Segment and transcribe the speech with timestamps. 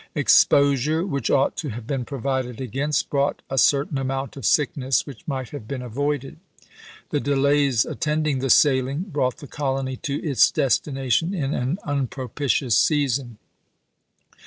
[0.15, 5.27] Exposure, which ought to have been provided against, brought a certain amount of sickness which
[5.27, 6.37] might have been avoided.
[7.11, 13.37] The delays attending the sailing brought the colony to its destination in an unpropitious season.